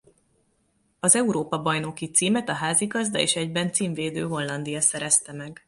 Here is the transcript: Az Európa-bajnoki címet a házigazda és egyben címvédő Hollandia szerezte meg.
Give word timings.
Az 0.99 1.15
Európa-bajnoki 1.15 2.05
címet 2.11 2.49
a 2.49 2.53
házigazda 2.53 3.19
és 3.19 3.35
egyben 3.35 3.71
címvédő 3.71 4.21
Hollandia 4.23 4.81
szerezte 4.81 5.33
meg. 5.33 5.59